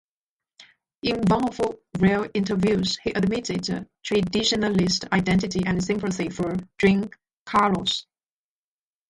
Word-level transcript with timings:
In 1.03 1.17
one 1.27 1.47
of 1.47 1.75
rare 1.99 2.27
interviews 2.33 2.97
he 3.03 3.11
admitted 3.11 3.87
Traditionalist 4.03 5.07
identity 5.11 5.61
and 5.63 5.83
sympathy 5.83 6.29
for 6.29 6.55
Juan 6.81 7.11
Carlos. 7.45 8.07